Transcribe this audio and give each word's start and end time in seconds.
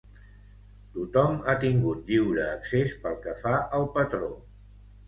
Tothom 0.95 1.37
ha 1.51 1.55
tingut 1.65 2.09
lliure 2.15 2.49
accés 2.57 2.99
pel 3.05 3.21
que 3.29 3.39
fa 3.45 3.57
al 3.81 3.89
patró. 3.99 4.35